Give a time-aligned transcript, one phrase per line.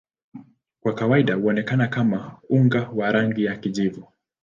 [0.83, 4.07] Kwa kawaida huonekana kama unga wa rangi ya kijivu.